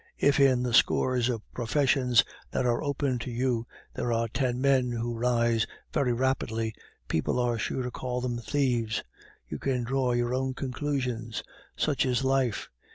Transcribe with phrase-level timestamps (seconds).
[0.17, 4.91] If in the scores of professions that are open to you, there are ten men
[4.91, 6.73] who rise very rapidly,
[7.07, 9.03] people are sure to call them thieves.
[9.47, 11.43] You can draw your own conclusions.
[11.77, 12.67] Such is life.